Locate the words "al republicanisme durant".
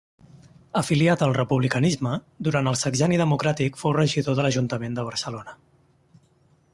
1.25-2.71